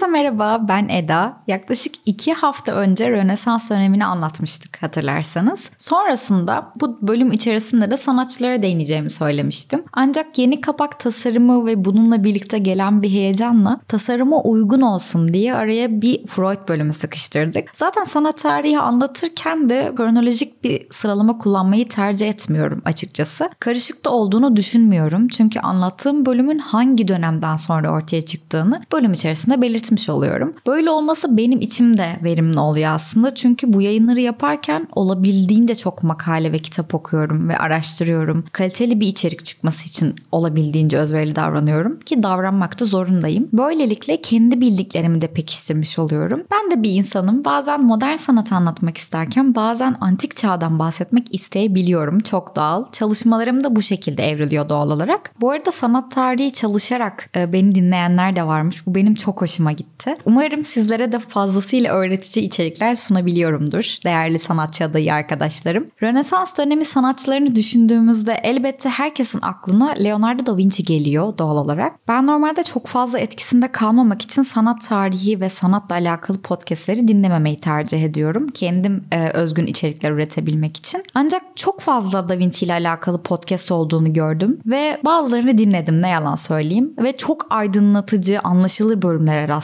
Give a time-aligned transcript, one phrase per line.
[0.00, 1.42] Herkese merhaba, ben Eda.
[1.46, 5.70] Yaklaşık iki hafta önce Rönesans dönemini anlatmıştık hatırlarsanız.
[5.78, 9.80] Sonrasında bu bölüm içerisinde de sanatçılara değineceğimi söylemiştim.
[9.92, 16.02] Ancak yeni kapak tasarımı ve bununla birlikte gelen bir heyecanla tasarıma uygun olsun diye araya
[16.02, 17.68] bir Freud bölümü sıkıştırdık.
[17.72, 23.50] Zaten sanat tarihi anlatırken de kronolojik bir sıralama kullanmayı tercih etmiyorum açıkçası.
[23.60, 25.28] Karışık da olduğunu düşünmüyorum.
[25.28, 30.54] Çünkü anlattığım bölümün hangi dönemden sonra ortaya çıktığını bölüm içerisinde belirtmiş oluyorum.
[30.66, 33.34] Böyle olması benim içimde verimli oluyor aslında.
[33.34, 38.44] Çünkü bu yayınları yaparken olabildiğince çok makale ve kitap okuyorum ve araştırıyorum.
[38.52, 43.48] Kaliteli bir içerik çıkması için olabildiğince özverili davranıyorum ki davranmakta zorundayım.
[43.52, 46.42] Böylelikle kendi bildiklerimi de pekiştirmiş oluyorum.
[46.50, 47.44] Ben de bir insanım.
[47.44, 52.20] Bazen modern sanat anlatmak isterken bazen antik çağdan bahsetmek isteyebiliyorum.
[52.20, 52.84] Çok doğal.
[52.92, 55.30] Çalışmalarım da bu şekilde evriliyor doğal olarak.
[55.40, 58.86] Bu arada sanat tarihi çalışarak e, beni dinleyenler de varmış.
[58.86, 60.16] Bu benim çok hoşuma gitti.
[60.24, 65.86] Umarım sizlere de fazlasıyla öğretici içerikler sunabiliyorumdur değerli sanatçı adayı arkadaşlarım.
[66.02, 72.08] Rönesans dönemi sanatçılarını düşündüğümüzde elbette herkesin aklına Leonardo da Vinci geliyor doğal olarak.
[72.08, 78.04] Ben normalde çok fazla etkisinde kalmamak için sanat tarihi ve sanatla alakalı podcastleri dinlememeyi tercih
[78.04, 78.48] ediyorum.
[78.48, 81.02] Kendim e, özgün içerikler üretebilmek için.
[81.14, 86.34] Ancak çok fazla Da Vinci ile alakalı podcast olduğunu gördüm ve bazılarını dinledim ne yalan
[86.34, 89.59] söyleyeyim ve çok aydınlatıcı, anlaşılır bölümlere rastladım.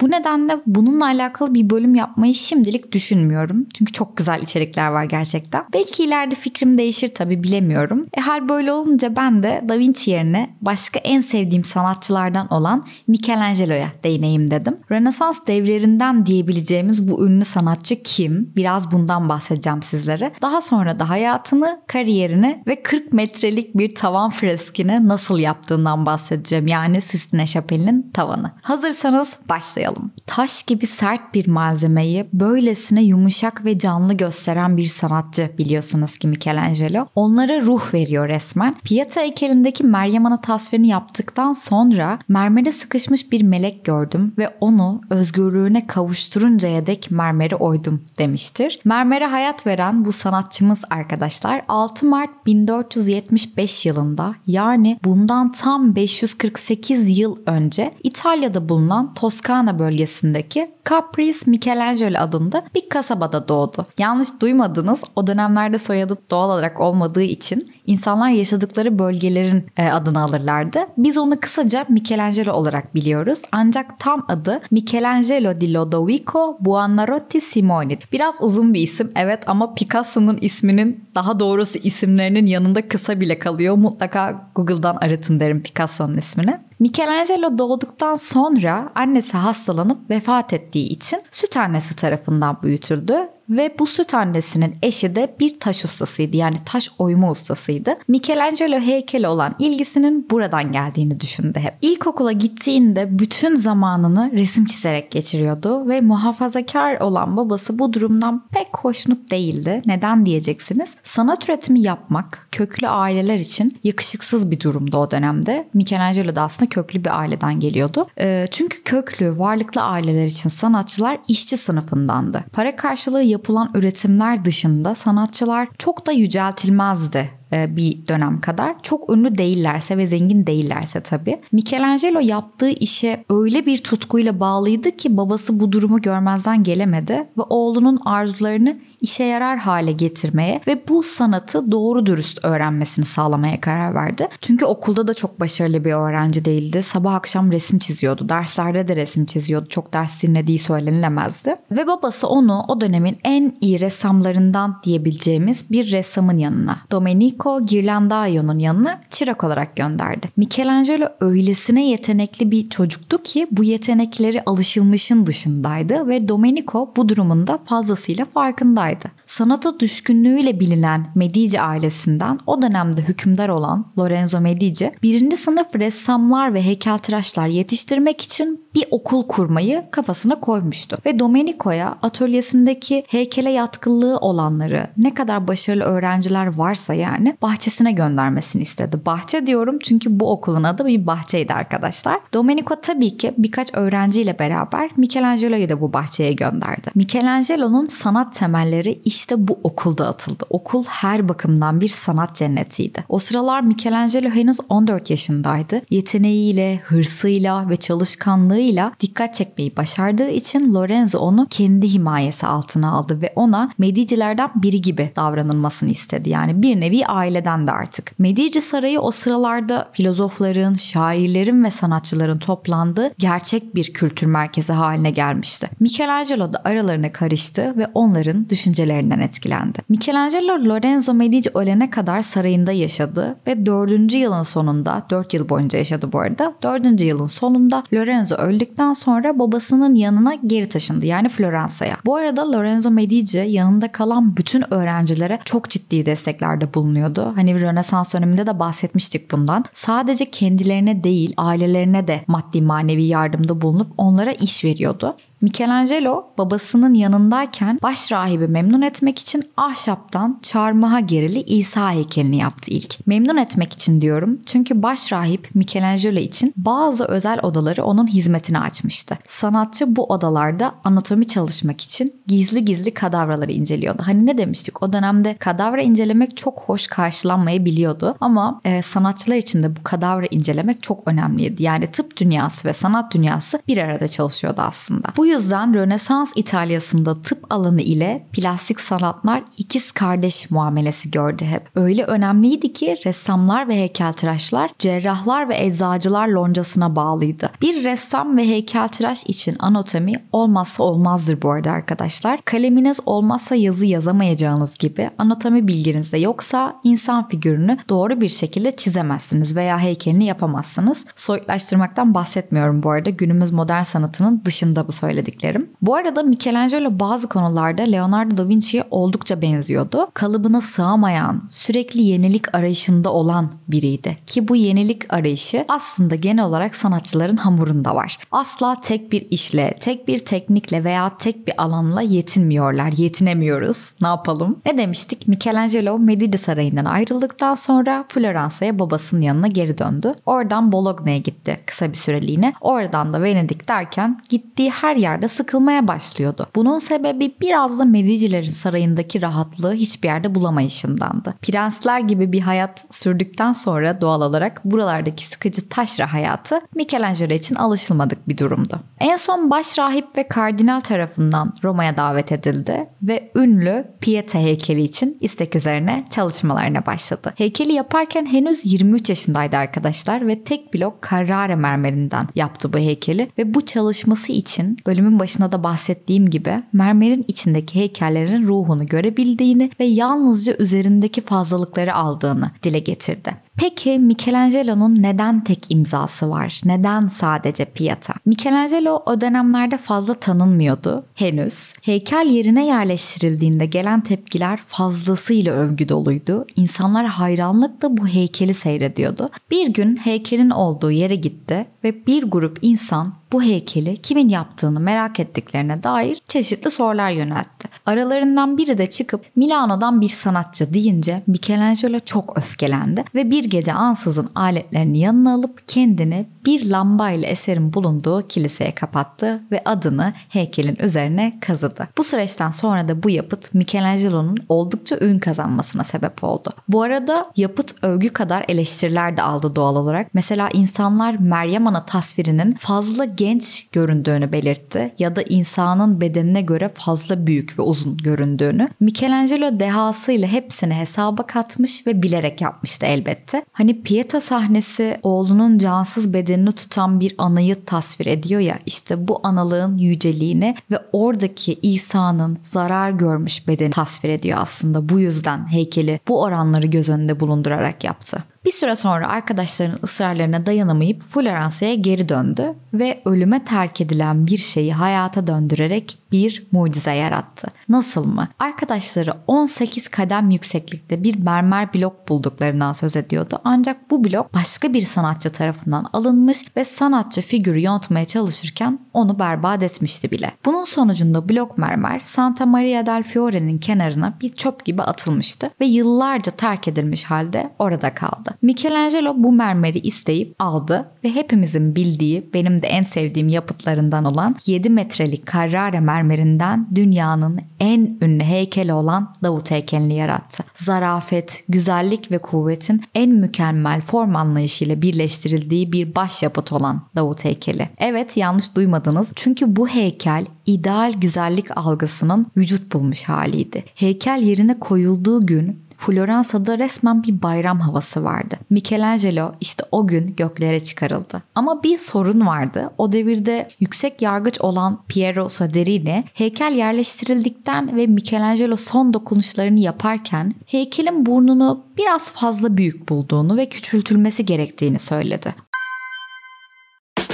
[0.00, 3.66] Bu nedenle bununla alakalı bir bölüm yapmayı şimdilik düşünmüyorum.
[3.74, 5.62] Çünkü çok güzel içerikler var gerçekten.
[5.72, 8.06] Belki ileride fikrim değişir tabii bilemiyorum.
[8.18, 13.88] E hal böyle olunca ben de Da Vinci yerine başka en sevdiğim sanatçılardan olan Michelangelo'ya
[14.04, 14.76] değineyim dedim.
[14.90, 18.52] Rönesans devlerinden diyebileceğimiz bu ünlü sanatçı kim?
[18.56, 20.32] Biraz bundan bahsedeceğim sizlere.
[20.42, 26.66] Daha sonra da hayatını, kariyerini ve 40 metrelik bir tavan freskini nasıl yaptığından bahsedeceğim.
[26.66, 28.52] Yani Sistine Şapeli'nin tavanı.
[28.62, 30.10] Hazırsanız başlayalım.
[30.26, 37.06] Taş gibi sert bir malzemeyi böylesine yumuşak ve canlı gösteren bir sanatçı biliyorsunuz ki Michelangelo.
[37.14, 38.74] Onlara ruh veriyor resmen.
[38.84, 45.86] Pieta heykelindeki Meryem Ana tasvirini yaptıktan sonra mermere sıkışmış bir melek gördüm ve onu özgürlüğüne
[45.86, 48.80] kavuşturuncaya dek mermeri oydum demiştir.
[48.84, 57.36] Mermere hayat veren bu sanatçımız arkadaşlar 6 Mart 1475 yılında yani bundan tam 548 yıl
[57.46, 63.86] önce İtalya'da bulunan Toskana bölgesindeki Caprice Michelangelo adında bir kasabada doğdu.
[63.98, 70.78] Yanlış duymadınız o dönemlerde soyadı doğal olarak olmadığı için insanlar yaşadıkları bölgelerin e, adını alırlardı.
[70.98, 73.38] Biz onu kısaca Michelangelo olarak biliyoruz.
[73.52, 77.98] Ancak tam adı Michelangelo di Lodovico Buonarroti Simoni.
[78.12, 83.74] Biraz uzun bir isim evet ama Picasso'nun isminin daha doğrusu isimlerinin yanında kısa bile kalıyor.
[83.76, 86.56] Mutlaka Google'dan aratın derim Picasso'nun ismini.
[86.78, 94.14] Michelangelo doğduktan sonra annesi hastalanıp vefat ettiği için süt annesi tarafından büyütüldü ve bu süt
[94.14, 97.96] annesinin eşi de bir taş ustasıydı yani taş oyma ustasıydı.
[98.08, 101.74] Michelangelo heykeli olan ilgisinin buradan geldiğini düşündü hep.
[101.82, 109.30] İlkokula gittiğinde bütün zamanını resim çizerek geçiriyordu ve muhafazakar olan babası bu durumdan pek hoşnut
[109.30, 109.82] değildi.
[109.86, 110.94] Neden diyeceksiniz?
[111.04, 115.68] Sanat üretimi yapmak köklü aileler için yakışıksız bir durumdu o dönemde.
[115.74, 118.06] Michelangelo da aslında köklü bir aileden geliyordu.
[118.50, 122.44] Çünkü köklü, varlıklı aileler için sanatçılar işçi sınıfındandı.
[122.52, 128.82] Para karşılığı yapılan üretimler dışında sanatçılar çok da yüceltilmezdi bir dönem kadar.
[128.82, 131.40] Çok ünlü değillerse ve zengin değillerse tabii.
[131.52, 138.00] Michelangelo yaptığı işe öyle bir tutkuyla bağlıydı ki babası bu durumu görmezden gelemedi ve oğlunun
[138.04, 144.28] arzularını işe yarar hale getirmeye ve bu sanatı doğru dürüst öğrenmesini sağlamaya karar verdi.
[144.40, 146.82] Çünkü okulda da çok başarılı bir öğrenci değildi.
[146.82, 148.28] Sabah akşam resim çiziyordu.
[148.28, 149.68] Derslerde de resim çiziyordu.
[149.68, 151.54] Çok ders dinlediği söylenilemezdi.
[151.70, 158.58] Ve babası onu o dönemin en iyi ressamlarından diyebileceğimiz bir ressamın yanına Domenico Domenico Ghirlandaio'nun
[158.58, 160.28] yanına çırak olarak gönderdi.
[160.36, 168.24] Michelangelo öylesine yetenekli bir çocuktu ki bu yetenekleri alışılmışın dışındaydı ve Domenico bu durumunda fazlasıyla
[168.24, 169.04] farkındaydı.
[169.24, 176.62] Sanata düşkünlüğüyle bilinen Medici ailesinden o dönemde hükümdar olan Lorenzo Medici birinci sınıf ressamlar ve
[176.62, 180.98] heykeltıraşlar yetiştirmek için bir okul kurmayı kafasına koymuştu.
[181.06, 189.00] Ve Domenico'ya atölyesindeki heykele yatkınlığı olanları ne kadar başarılı öğrenciler varsa yani bahçesine göndermesini istedi.
[189.06, 192.20] Bahçe diyorum çünkü bu okulun adı bir bahçeydi arkadaşlar.
[192.34, 196.90] Domenico tabii ki birkaç öğrenciyle beraber Michelangelo'yu da bu bahçeye gönderdi.
[196.94, 200.44] Michelangelo'nun sanat temelleri işte bu okulda atıldı.
[200.50, 203.04] Okul her bakımdan bir sanat cennetiydi.
[203.08, 205.82] O sıralar Michelangelo henüz 14 yaşındaydı.
[205.90, 213.32] Yeteneğiyle, hırsıyla ve çalışkanlığıyla dikkat çekmeyi başardığı için Lorenzo onu kendi himayesi altına aldı ve
[213.36, 216.30] ona Medici'lerden biri gibi davranılmasını istedi.
[216.30, 218.18] Yani bir nevi aileden de artık.
[218.18, 225.68] Medici Sarayı o sıralarda filozofların, şairlerin ve sanatçıların toplandığı gerçek bir kültür merkezi haline gelmişti.
[225.80, 229.78] Michelangelo da aralarına karıştı ve onların düşüncelerinden etkilendi.
[229.88, 234.14] Michelangelo Lorenzo Medici ölene kadar sarayında yaşadı ve 4.
[234.14, 236.54] yılın sonunda 4 yıl boyunca yaşadı bu arada.
[236.62, 237.00] 4.
[237.00, 241.96] yılın sonunda Lorenzo öldükten sonra babasının yanına geri taşındı yani Floransa'ya.
[242.04, 246.74] Bu arada Lorenzo Medici yanında kalan bütün öğrencilere çok ciddi desteklerde
[247.06, 247.36] bulunuyordu.
[247.36, 249.64] Hani Rönesans döneminde de bahsetmiştik bundan.
[249.72, 255.16] Sadece kendilerine değil ailelerine de maddi manevi yardımda bulunup onlara iş veriyordu.
[255.40, 263.06] Michelangelo babasının yanındayken baş rahibi memnun etmek için ahşaptan çarmıha gerili İsa heykelini yaptı ilk.
[263.06, 269.18] Memnun etmek için diyorum çünkü baş rahip Michelangelo için bazı özel odaları onun hizmetine açmıştı.
[269.28, 274.02] Sanatçı bu odalarda anatomi çalışmak için gizli gizli kadavraları inceliyordu.
[274.06, 279.76] Hani ne demiştik o dönemde kadavra incelemek çok hoş karşılanmayabiliyordu ama e, sanatçılar için de
[279.76, 281.62] bu kadavra incelemek çok önemliydi.
[281.62, 285.08] Yani tıp dünyası ve sanat dünyası bir arada çalışıyordu aslında.
[285.16, 291.62] Bu yüzden Rönesans İtalya'sında tıp alanı ile plastik sanatlar ikiz kardeş muamelesi gördü hep.
[291.74, 297.50] Öyle önemliydi ki ressamlar ve heykeltıraşlar cerrahlar ve eczacılar loncasına bağlıydı.
[297.62, 302.40] Bir ressam ve heykeltıraş için anatomi olmazsa olmazdır bu arada arkadaşlar.
[302.44, 309.56] Kaleminiz olmazsa yazı yazamayacağınız gibi anatomi bilginiz de yoksa insan figürünü doğru bir şekilde çizemezsiniz
[309.56, 311.06] veya heykelini yapamazsınız.
[311.16, 313.10] Soyutlaştırmaktan bahsetmiyorum bu arada.
[313.10, 315.70] Günümüz modern sanatının dışında bu söylediklerim.
[315.82, 320.08] Bu arada Michelangelo bazı konularda Leonardo da Vinci'ye oldukça benziyordu.
[320.14, 324.18] Kalıbına sığamayan, sürekli yenilik arayışında olan biriydi.
[324.26, 328.18] Ki bu yenilik arayışı aslında genel olarak sanatçıların hamurunda var.
[328.32, 332.92] Asla tek bir işle, tek bir teknikle veya tek bir alanla yetinmiyorlar.
[332.96, 333.92] Yetinemiyoruz.
[334.00, 334.58] Ne yapalım?
[334.66, 335.28] Ne demiştik?
[335.28, 340.12] Michelangelo Medici Sarayı'ndan ayrıldıktan sonra Floransa'ya babasının yanına geri döndü.
[340.26, 342.54] Oradan Bologna'ya gitti kısa bir süreliğine.
[342.60, 346.46] Oradan da Venedik derken gittiği her yerde sıkılmaya başlıyordu.
[346.54, 351.34] Bunun sebebi biraz da Medicilerin sarayındaki rahatlığı hiçbir yerde bulamayışındandı.
[351.42, 358.28] Prensler gibi bir hayat sürdükten sonra doğal olarak buralardaki sıkıcı taşra hayatı Michelangelo için alışılmadık
[358.28, 358.80] bir durumdu.
[359.00, 365.18] En son baş rahip ve kardinal tarafından Roma'ya davet edildi ve ünlü Pieta heykeli için
[365.20, 367.34] istek üzerine çalışmalarına başladı.
[367.36, 373.54] Heykeli yaparken henüz 23 yaşındaydı arkadaşlar ve tek blok Carrara mermerinden yaptı bu heykeli ve
[373.54, 380.56] bu çalışması için bölümün başında da bahsettiğim gibi mermerin içindeki heykellerin ruhunu görebildiğini ve yalnızca
[380.56, 383.36] üzerindeki fazlalıkları aldığını dile getirdi.
[383.56, 386.60] Peki Michelangelo'nun neden tek imzası var?
[386.64, 388.14] Neden sadece Pieta?
[388.26, 391.72] Michelangelo o dönemlerde fazla tanınmıyordu henüz.
[391.82, 396.46] Heykel yerine yerleştirildiğinde gelen tepkiler fazlasıyla övgü doluydu.
[396.56, 399.28] İnsanlar hayranlıkla bu heykeli seyrediyordu.
[399.50, 405.20] Bir gün heykelin olduğu yere gitti ve bir grup insan bu heykeli kimin yaptığını merak
[405.20, 407.68] ettiklerine dair çeşitli sorular yöneltti.
[407.86, 414.30] Aralarından biri de çıkıp Milano'dan bir sanatçı deyince Michelangelo çok öfkelendi ve bir gece ansızın
[414.34, 421.88] aletlerini yanına alıp kendini bir lambayla eserin bulunduğu kiliseye kapattı ve adını heykelin üzerine kazıdı.
[421.98, 426.50] Bu süreçten sonra da bu yapıt Michelangelo'nun oldukça ün kazanmasına sebep oldu.
[426.68, 430.14] Bu arada yapıt övgü kadar eleştiriler de aldı doğal olarak.
[430.14, 437.26] Mesela insanlar Meryem Ana tasvirinin fazla genç göründüğünü belirtti ya da insanın bedenine göre fazla
[437.26, 438.68] büyük ve uzun göründüğünü.
[438.80, 443.35] Michelangelo dehasıyla hepsini hesaba katmış ve bilerek yapmıştı elbette.
[443.36, 449.20] İse hani Pieta sahnesi oğlunun cansız bedenini tutan bir anayı tasvir ediyor ya işte bu
[449.22, 454.88] analığın yüceliğini ve oradaki İsa'nın zarar görmüş bedeni tasvir ediyor aslında.
[454.88, 458.24] Bu yüzden heykeli bu oranları göz önünde bulundurarak yaptı.
[458.46, 464.74] Bir süre sonra arkadaşlarının ısrarlarına dayanamayıp Florence'ye geri döndü ve ölüme terk edilen bir şeyi
[464.74, 467.48] hayata döndürerek bir mucize yarattı.
[467.68, 468.28] Nasıl mı?
[468.38, 473.38] Arkadaşları 18 kadem yükseklikte bir mermer blok bulduklarından söz ediyordu.
[473.44, 479.62] Ancak bu blok başka bir sanatçı tarafından alınmış ve sanatçı figürü yontmaya çalışırken onu berbat
[479.62, 480.32] etmişti bile.
[480.44, 486.32] Bunun sonucunda blok mermer Santa Maria del Fiore'nin kenarına bir çöp gibi atılmıştı ve yıllarca
[486.32, 488.35] terk edilmiş halde orada kaldı.
[488.42, 494.70] Michelangelo bu mermeri isteyip aldı ve hepimizin bildiği benim de en sevdiğim yapıtlarından olan 7
[494.70, 500.44] metrelik Carrara mermerinden dünyanın en ünlü heykeli olan Davut heykelini yarattı.
[500.54, 507.68] Zarafet, güzellik ve kuvvetin en mükemmel form anlayışıyla birleştirildiği bir başyapıt olan Davut heykeli.
[507.78, 513.64] Evet yanlış duymadınız çünkü bu heykel ideal güzellik algısının vücut bulmuş haliydi.
[513.74, 518.36] Heykel yerine koyulduğu gün Floransa'da resmen bir bayram havası vardı.
[518.50, 521.22] Michelangelo işte o gün göklere çıkarıldı.
[521.34, 522.70] Ama bir sorun vardı.
[522.78, 531.06] O devirde yüksek yargıç olan Piero Soderini heykel yerleştirildikten ve Michelangelo son dokunuşlarını yaparken heykelin
[531.06, 535.34] burnunu biraz fazla büyük bulduğunu ve küçültülmesi gerektiğini söyledi.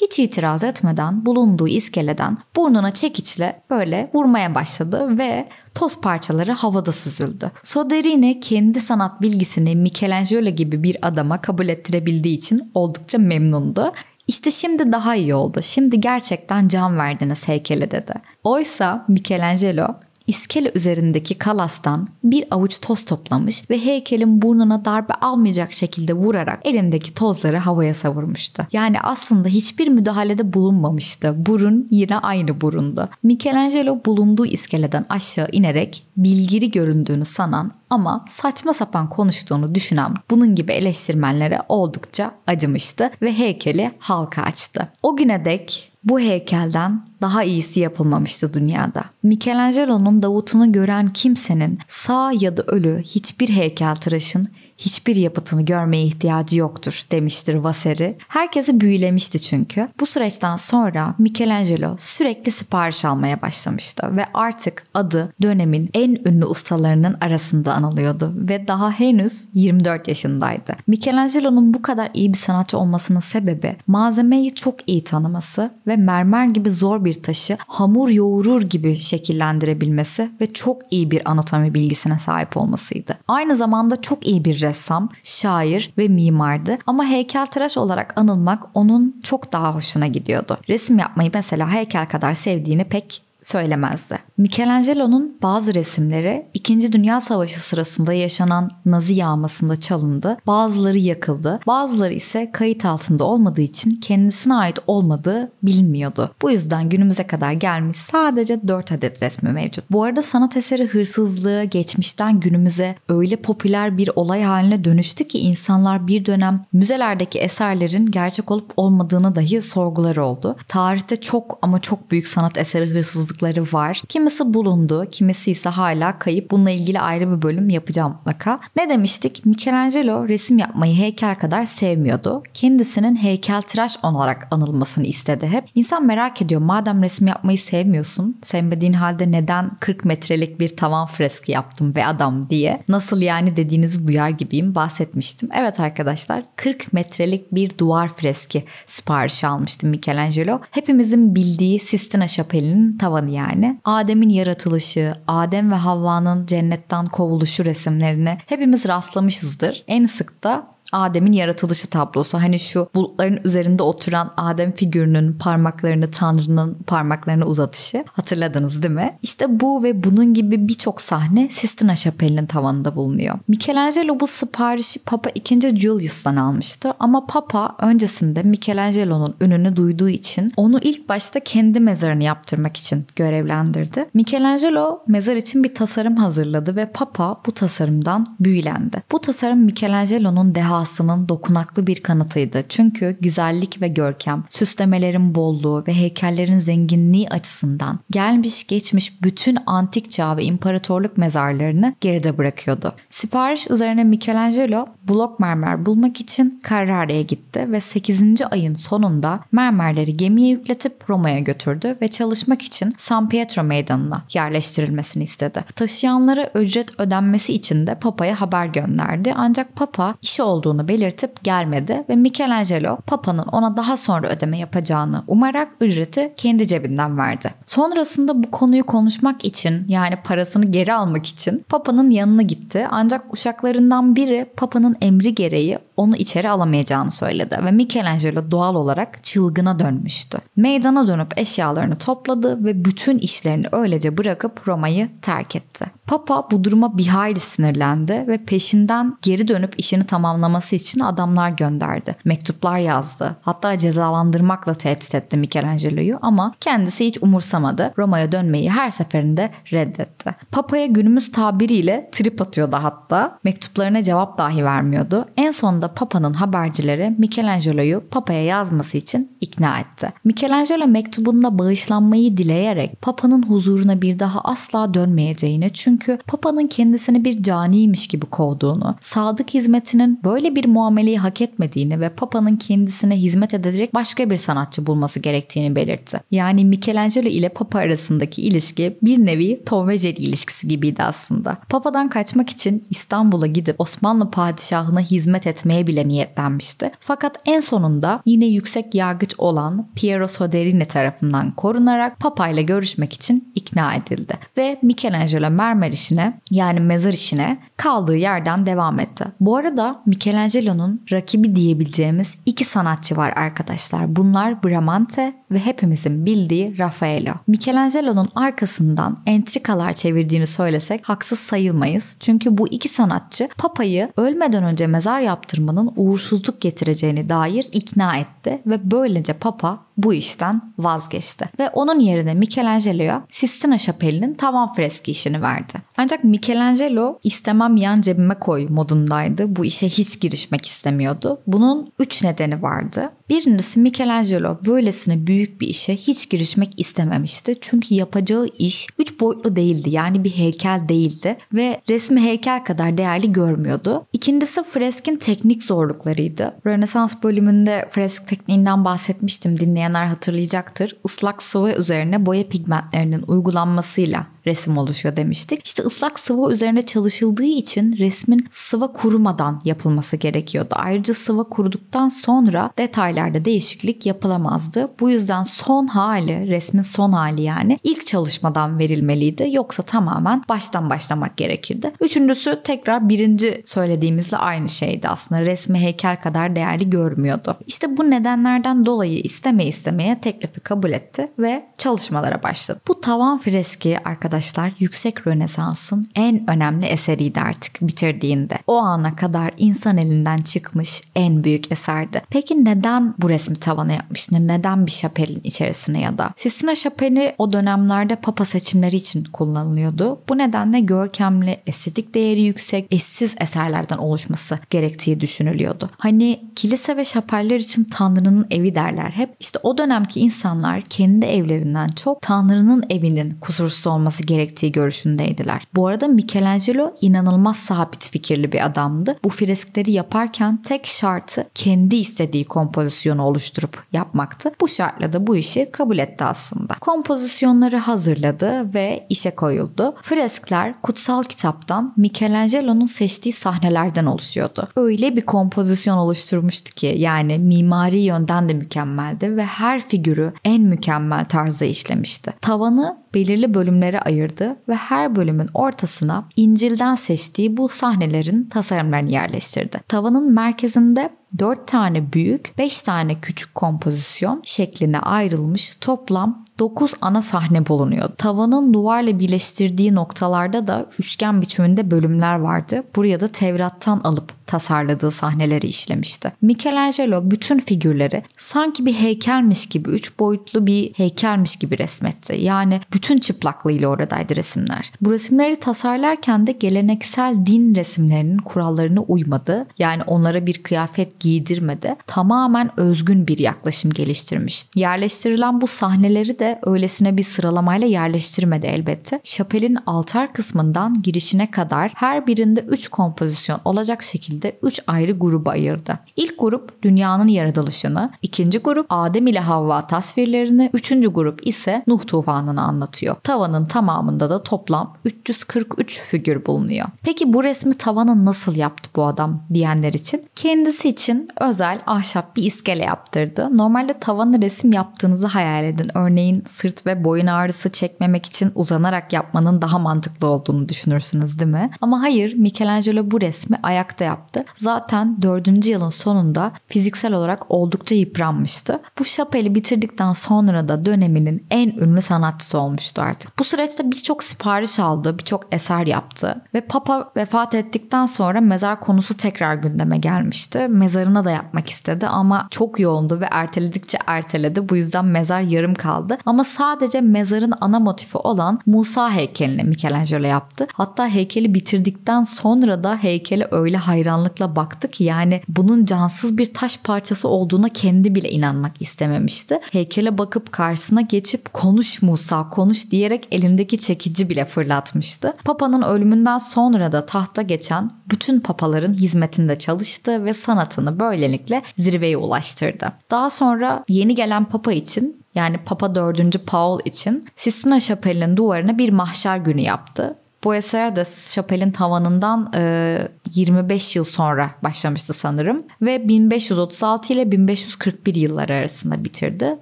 [0.00, 7.50] hiç itiraz etmeden bulunduğu iskeleden burnuna çekiçle böyle vurmaya başladı ve toz parçaları havada süzüldü.
[7.62, 13.92] Soderini kendi sanat bilgisini Michelangelo gibi bir adama kabul ettirebildiği için oldukça memnundu.
[14.28, 15.60] İşte şimdi daha iyi oldu.
[15.62, 18.14] Şimdi gerçekten can verdiniz heykele dedi.
[18.44, 19.88] Oysa Michelangelo
[20.26, 27.14] iskele üzerindeki kalastan bir avuç toz toplamış ve heykelin burnuna darbe almayacak şekilde vurarak elindeki
[27.14, 28.66] tozları havaya savurmuştu.
[28.72, 31.46] Yani aslında hiçbir müdahalede bulunmamıştı.
[31.46, 33.08] Burun yine aynı burundu.
[33.22, 40.72] Michelangelo bulunduğu iskeleden aşağı inerek bilgili göründüğünü sanan ama saçma sapan konuştuğunu düşünen bunun gibi
[40.72, 44.88] eleştirmenlere oldukça acımıştı ve heykeli halka açtı.
[45.02, 49.04] O güne dek bu heykelden daha iyisi yapılmamıştı dünyada.
[49.22, 54.48] Michelangelo'nun Davut'unu gören kimsenin sağ ya da ölü hiçbir heykeltıraşın
[54.78, 58.16] hiçbir yapıtını görmeye ihtiyacı yoktur demiştir Vasari.
[58.28, 59.88] Herkesi büyülemişti çünkü.
[60.00, 67.16] Bu süreçten sonra Michelangelo sürekli sipariş almaya başlamıştı ve artık adı dönemin en ünlü ustalarının
[67.20, 70.76] arasında anılıyordu ve daha henüz 24 yaşındaydı.
[70.86, 76.70] Michelangelo'nun bu kadar iyi bir sanatçı olmasının sebebi malzemeyi çok iyi tanıması ve mermer gibi
[76.70, 83.18] zor bir taşı hamur yoğurur gibi şekillendirebilmesi ve çok iyi bir anatomi bilgisine sahip olmasıydı.
[83.28, 89.52] Aynı zamanda çok iyi bir ressam, şair ve mimardı ama heykeltıraş olarak anılmak onun çok
[89.52, 90.58] daha hoşuna gidiyordu.
[90.68, 94.18] Resim yapmayı mesela heykel kadar sevdiğini pek söylemezdi.
[94.38, 96.92] Michelangelo'nun bazı resimleri 2.
[96.92, 104.00] Dünya Savaşı sırasında yaşanan Nazi yağmasında çalındı, bazıları yakıldı, bazıları ise kayıt altında olmadığı için
[104.00, 106.30] kendisine ait olmadığı bilinmiyordu.
[106.42, 109.84] Bu yüzden günümüze kadar gelmiş sadece 4 adet resmi mevcut.
[109.90, 116.06] Bu arada sanat eseri hırsızlığı geçmişten günümüze öyle popüler bir olay haline dönüştü ki insanlar
[116.06, 120.56] bir dönem müzelerdeki eserlerin gerçek olup olmadığını dahi sorgular oldu.
[120.68, 122.94] Tarihte çok ama çok büyük sanat eseri
[123.36, 124.02] hırsızlıkları var.
[124.08, 126.50] Kimisi bulundu, kimisi ise hala kayıp.
[126.50, 128.60] Bununla ilgili ayrı bir bölüm yapacağım mutlaka.
[128.76, 129.46] Ne demiştik?
[129.46, 132.42] Michelangelo resim yapmayı heykel kadar sevmiyordu.
[132.54, 135.64] Kendisinin heykeltıraş olarak anılmasını istedi hep.
[135.74, 141.52] İnsan merak ediyor madem resim yapmayı sevmiyorsun, sevmediğin halde neden 40 metrelik bir tavan freski
[141.52, 142.82] yaptım ve adam diye.
[142.88, 145.48] Nasıl yani dediğinizi duyar gibiyim bahsetmiştim.
[145.54, 150.60] Evet arkadaşlar 40 metrelik bir duvar freski siparişi almıştım Michelangelo.
[150.70, 153.80] Hepimizin bildiği Sistina Şapeli'nin tavanı yani.
[153.84, 159.84] Adem'in yaratılışı, Adem ve Havva'nın cennetten kovuluşu resimlerine hepimiz rastlamışızdır.
[159.88, 162.38] En sık da Adem'in yaratılışı tablosu.
[162.38, 168.04] Hani şu bulutların üzerinde oturan Adem figürünün parmaklarını Tanrı'nın parmaklarını uzatışı.
[168.12, 169.18] Hatırladınız değil mi?
[169.22, 173.38] İşte bu ve bunun gibi birçok sahne Sistina Şapeli'nin tavanında bulunuyor.
[173.48, 175.76] Michelangelo bu siparişi Papa II.
[175.76, 182.76] Julius'tan almıştı ama Papa öncesinde Michelangelo'nun ününü duyduğu için onu ilk başta kendi mezarını yaptırmak
[182.76, 184.06] için görevlendirdi.
[184.14, 189.02] Michelangelo mezar için bir tasarım hazırladı ve Papa bu tasarımdan büyülendi.
[189.12, 192.64] Bu tasarım Michelangelo'nun dehasının dokunaklı bir kanıtıydı.
[192.68, 200.36] Çünkü güzellik ve görkem, süslemelerin bolluğu ve heykellerin zenginliği açısından gelmiş geçmiş bütün antik çağ
[200.36, 202.94] ve imparatorluk mezarlarını geride bırakıyordu.
[203.08, 208.42] Sipariş üzerine Michelangelo blok mermer bulmak için Carrara'ya gitti ve 8.
[208.50, 215.64] ayın sonunda mermerleri gemiye yükletip Roma'ya götürdü ve çalışmak için San Pietro meydanına yerleştirilmesini istedi.
[215.74, 222.16] Taşıyanlara ücret ödenmesi için de Papa'ya haber gönderdi ancak Papa işi olduğunu belirtip gelmedi ve
[222.16, 227.54] Michelangelo Papa'nın ona daha sonra ödeme yapacağını umarak ücreti kendi cebinden verdi.
[227.66, 234.16] Sonrasında bu konuyu konuşmak için yani parasını geri almak için Papa'nın yanına gitti ancak uşaklarından
[234.16, 240.38] biri Papa'nın emri gereği onu içeri alamayacağını söyledi ve Michelangelo doğal olarak çılgına dönmüştü.
[240.56, 245.86] Meydana dönüp eşyalarını topladı ve bütün işlerini öylece bırakıp Roma'yı terk etti.
[246.06, 252.16] Papa bu duruma bir hayli sinirlendi ve peşinden geri dönüp işini tamamlaması için adamlar gönderdi.
[252.24, 253.36] Mektuplar yazdı.
[253.42, 257.94] Hatta cezalandırmakla tehdit etti Michelangelo'yu ama kendisi hiç umursamadı.
[257.98, 260.34] Roma'ya dönmeyi her seferinde reddetti.
[260.52, 263.38] Papa'ya günümüz tabiriyle trip atıyordu hatta.
[263.44, 265.26] Mektuplarına cevap dahi vermiyordu.
[265.36, 270.08] En sonunda Papa'nın habercileri Michelangelo'yu Papa'ya yazması için ikna etti.
[270.24, 278.08] Michelangelo mektubunda bağışlanmayı dileyerek Papa'nın huzuruna bir daha asla dönmeyeceğini çünkü Papa'nın kendisini bir caniymiş
[278.08, 284.30] gibi kovduğunu, sadık hizmetinin böyle bir muameleyi hak etmediğini ve Papa'nın kendisine hizmet edecek başka
[284.30, 286.20] bir sanatçı bulması gerektiğini belirtti.
[286.30, 291.58] Yani Michelangelo ile Papa arasındaki ilişki bir nevi Tom ilişkisi gibiydi aslında.
[291.68, 296.90] Papa'dan kaçmak için İstanbul'a gidip Osmanlı padişahına hizmet etmeye bile niyetlenmişti.
[297.00, 303.52] Fakat en sonunda yine yüksek yargıç olan Piero Soderini tarafından korunarak Papa ile görüşmek için
[303.54, 304.34] ikna edildi.
[304.56, 309.24] Ve Michelangelo mermer işine yani mezar işine kaldığı yerden devam etti.
[309.40, 314.16] Bu arada Michelangelo'nun rakibi diyebileceğimiz iki sanatçı var arkadaşlar.
[314.16, 317.32] Bunlar Bramante ve hepimizin bildiği Raffaello.
[317.46, 322.16] Michelangelo'nun arkasından entrikalar çevirdiğini söylesek haksız sayılmayız.
[322.20, 325.20] Çünkü bu iki sanatçı Papa'yı ölmeden önce mezar
[325.66, 331.48] yaptırmanın uğursuzluk getireceğini dair ikna etti ve böylece Papa bu işten vazgeçti.
[331.58, 335.72] Ve onun yerine Michelangelo'ya Sistina Şapeli'nin tavan freski işini verdi.
[335.96, 339.56] Ancak Michelangelo istemem yan cebime koy modundaydı.
[339.56, 341.40] Bu işe hiç girişmek istemiyordu.
[341.46, 343.10] Bunun üç nedeni vardı.
[343.28, 347.58] Birincisi Michelangelo böylesine büyük bir işe hiç girişmek istememişti.
[347.60, 349.90] Çünkü yapacağı iş üç boyutlu değildi.
[349.90, 354.06] Yani bir heykel değildi ve resmi heykel kadar değerli görmüyordu.
[354.12, 356.54] İkincisi freskin teknik zorluklarıydı.
[356.66, 359.58] Rönesans bölümünde fresk tekniğinden bahsetmiştim.
[359.86, 360.96] Dinleyenler hatırlayacaktır.
[361.04, 365.66] Islak sıvı üzerine boya pigmentlerinin uygulanmasıyla resim oluşuyor demiştik.
[365.66, 370.74] İşte ıslak sıvı üzerine çalışıldığı için resmin sıva kurumadan yapılması gerekiyordu.
[370.78, 374.90] Ayrıca sıva kuruduktan sonra detaylarda değişiklik yapılamazdı.
[375.00, 379.48] Bu yüzden son hali, resmin son hali yani ilk çalışmadan verilmeliydi.
[379.50, 381.92] Yoksa tamamen baştan başlamak gerekirdi.
[382.00, 385.42] Üçüncüsü tekrar birinci söylediğimizle aynı şeydi aslında.
[385.42, 387.56] Resmi heykel kadar değerli görmüyordu.
[387.66, 392.80] İşte bu nedenlerden dolayı isteme istemeye teklifi kabul etti ve çalışmalara başladı.
[392.88, 398.58] Bu tavan freski arkadaşlar arkadaşlar yüksek Rönesans'ın en önemli eseriydi artık bitirdiğinde.
[398.66, 402.22] O ana kadar insan elinden çıkmış en büyük eserdi.
[402.30, 404.30] Peki neden bu resmi tavana yapmış?
[404.30, 406.30] Neden bir şapelin içerisine ya da?
[406.36, 410.20] Sistina şapeli o dönemlerde papa seçimleri için kullanılıyordu.
[410.28, 415.90] Bu nedenle görkemli, estetik değeri yüksek, eşsiz eserlerden oluşması gerektiği düşünülüyordu.
[415.98, 419.30] Hani kilise ve şapeller için Tanrı'nın evi derler hep.
[419.40, 425.62] İşte o dönemki insanlar kendi evlerinden çok Tanrı'nın evinin kusursuz olması gerektiği görüşündeydiler.
[425.74, 429.18] Bu arada Michelangelo inanılmaz sabit fikirli bir adamdı.
[429.24, 434.50] Bu freskleri yaparken tek şartı kendi istediği kompozisyonu oluşturup yapmaktı.
[434.60, 436.74] Bu şartla da bu işi kabul etti aslında.
[436.80, 439.94] Kompozisyonları hazırladı ve işe koyuldu.
[440.02, 444.68] Freskler kutsal kitaptan Michelangelo'nun seçtiği sahnelerden oluşuyordu.
[444.76, 451.24] Öyle bir kompozisyon oluşturmuştu ki yani mimari yönden de mükemmeldi ve her figürü en mükemmel
[451.24, 452.34] tarzda işlemişti.
[452.40, 459.80] Tavanı belirli bölümlere ayırdı ve her bölümün ortasına İncil'den seçtiği bu sahnelerin tasarımlarını yerleştirdi.
[459.88, 467.66] Tavanın merkezinde 4 tane büyük, 5 tane küçük kompozisyon şekline ayrılmış toplam 9 ana sahne
[467.66, 468.08] bulunuyor.
[468.18, 472.84] Tavanın duvarla birleştirdiği noktalarda da üçgen biçiminde bölümler vardı.
[472.96, 476.32] Buraya da Tevrat'tan alıp tasarladığı sahneleri işlemişti.
[476.42, 482.36] Michelangelo bütün figürleri sanki bir heykelmiş gibi, üç boyutlu bir heykelmiş gibi resmetti.
[482.40, 484.92] Yani bütün çıplaklığıyla oradaydı resimler.
[485.00, 489.66] Bu resimleri tasarlarken de geleneksel din resimlerinin kurallarına uymadı.
[489.78, 491.96] Yani onlara bir kıyafet giydirmedi.
[492.06, 494.66] Tamamen özgün bir yaklaşım geliştirmiş.
[494.74, 499.20] Yerleştirilen bu sahneleri de öylesine bir sıralamayla yerleştirmedi elbette.
[499.24, 505.98] Şapelin altar kısmından girişine kadar her birinde 3 kompozisyon olacak şekilde 3 ayrı gruba ayırdı.
[506.16, 512.62] İlk grup dünyanın yaratılışını, ikinci grup Adem ile Havva tasvirlerini, üçüncü grup ise Nuh tufanını
[512.62, 513.16] anlatıyor.
[513.22, 516.86] Tavanın tamamında da toplam 343 figür bulunuyor.
[517.02, 520.22] Peki bu resmi tavanı nasıl yaptı bu adam diyenler için?
[520.36, 521.05] Kendisi için
[521.40, 523.56] özel ahşap bir iskele yaptırdı.
[523.56, 525.90] Normalde tavanı resim yaptığınızı hayal edin.
[525.94, 531.70] Örneğin sırt ve boyun ağrısı çekmemek için uzanarak yapmanın daha mantıklı olduğunu düşünürsünüz değil mi?
[531.80, 534.44] Ama hayır Michelangelo bu resmi ayakta yaptı.
[534.54, 535.66] Zaten 4.
[535.66, 538.80] yılın sonunda fiziksel olarak oldukça yıpranmıştı.
[538.98, 543.38] Bu şapeli bitirdikten sonra da döneminin en ünlü sanatçısı olmuştu artık.
[543.38, 549.16] Bu süreçte birçok sipariş aldı, birçok eser yaptı ve Papa vefat ettikten sonra mezar konusu
[549.16, 550.66] tekrar gündeme gelmişti.
[550.96, 554.68] Mezarına da yapmak istedi ama çok yoğundu ve erteledikçe erteledi.
[554.68, 556.18] Bu yüzden mezar yarım kaldı.
[556.26, 560.66] Ama sadece mezarın ana motifi olan Musa heykelini Michelangelo yaptı.
[560.72, 566.78] Hatta heykeli bitirdikten sonra da heykele öyle hayranlıkla baktı ki yani bunun cansız bir taş
[566.78, 569.60] parçası olduğuna kendi bile inanmak istememişti.
[569.72, 575.34] Heykele bakıp karşısına geçip konuş Musa konuş diyerek elindeki çekici bile fırlatmıştı.
[575.44, 582.92] Papa'nın ölümünden sonra da tahta geçen bütün papaların hizmetinde çalıştı ve sanatını böylelikle zirveye ulaştırdı.
[583.10, 586.46] Daha sonra yeni gelen papa için yani Papa 4.
[586.46, 590.16] Paul için Sistina Şapeli'nin duvarına bir mahşer günü yaptı.
[590.46, 591.04] Bu eser de
[591.34, 599.58] şapelin tavanından e, 25 yıl sonra başlamıştı sanırım ve 1536 ile 1541 yıllar arasında bitirdi.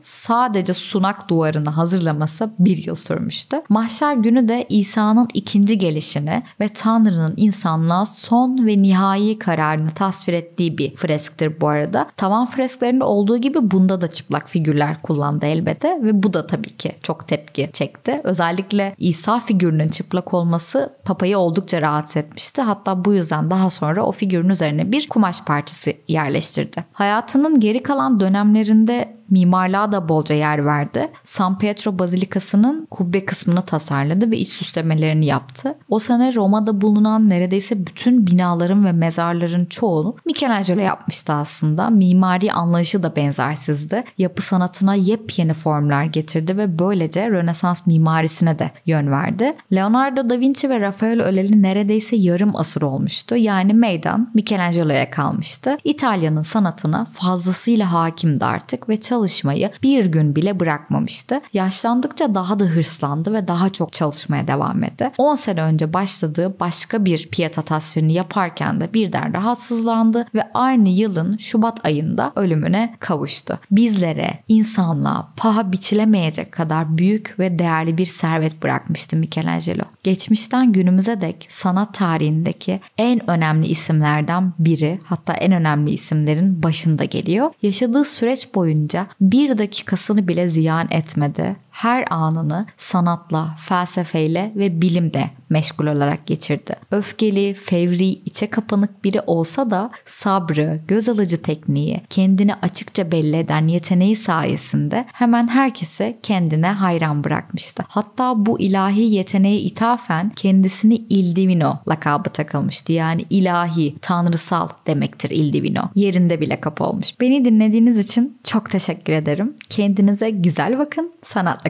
[0.00, 3.62] Sadece sunak duvarını hazırlaması bir yıl sürmüştü.
[3.68, 10.78] Mahşer günü de İsa'nın ikinci gelişini ve Tanrı'nın insanlığa son ve nihai kararını tasvir ettiği
[10.78, 12.06] bir fresktir bu arada.
[12.16, 16.92] Tavan fresklerinde olduğu gibi bunda da çıplak figürler kullandı elbette ve bu da tabii ki
[17.02, 18.20] çok tepki çekti.
[18.24, 20.69] Özellikle İsa figürünün çıplak olması
[21.04, 22.62] papayı oldukça rahatsız etmişti.
[22.62, 26.84] Hatta bu yüzden daha sonra o figürün üzerine bir kumaş parçası yerleştirdi.
[26.92, 31.10] Hayatının geri kalan dönemlerinde mimarlığa da bolca yer verdi.
[31.24, 35.74] San Pietro Bazilikası'nın kubbe kısmını tasarladı ve iç süslemelerini yaptı.
[35.88, 41.90] O sene Roma'da bulunan neredeyse bütün binaların ve mezarların çoğunu Michelangelo yapmıştı aslında.
[41.90, 44.04] Mimari anlayışı da benzersizdi.
[44.18, 49.54] Yapı sanatına yepyeni formlar getirdi ve böylece Rönesans mimarisine de yön verdi.
[49.72, 53.36] Leonardo da Vinci ve Rafael öleli neredeyse yarım asır olmuştu.
[53.36, 55.78] Yani meydan Michelangelo'ya kalmıştı.
[55.84, 61.40] İtalya'nın sanatına fazlasıyla hakimdi artık ve çalışmıştı çalışmayı bir gün bile bırakmamıştı.
[61.52, 65.10] Yaşlandıkça daha da hırslandı ve daha çok çalışmaya devam etti.
[65.18, 71.36] 10 sene önce başladığı başka bir piyata tasvirini yaparken de birden rahatsızlandı ve aynı yılın
[71.36, 73.58] Şubat ayında ölümüne kavuştu.
[73.70, 79.84] Bizlere, insanlığa paha biçilemeyecek kadar büyük ve değerli bir servet bırakmıştı Michelangelo.
[80.02, 87.50] Geçmişten günümüze dek sanat tarihindeki en önemli isimlerden biri hatta en önemli isimlerin başında geliyor.
[87.62, 91.56] Yaşadığı süreç boyunca bir dakikasını bile ziyan etmedi.
[91.80, 96.76] Her anını sanatla, felsefeyle ve bilimde meşgul olarak geçirdi.
[96.90, 103.68] Öfkeli, fevri, içe kapanık biri olsa da sabrı, göz alıcı tekniği, kendini açıkça belli eden
[103.68, 107.84] yeteneği sayesinde hemen herkese kendine hayran bırakmıştı.
[107.88, 112.92] Hatta bu ilahi yeteneğe ithafen kendisini Il Divino lakabı takılmıştı.
[112.92, 115.82] Yani ilahi, tanrısal demektir Il Divino.
[115.94, 117.20] Yerinde bile kapı olmuş.
[117.20, 119.54] Beni dinlediğiniz için çok teşekkür ederim.
[119.68, 121.69] Kendinize güzel bakın, sanatla